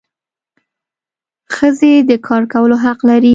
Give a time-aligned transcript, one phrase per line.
[1.53, 3.29] ښځي د کار کولو حق لري.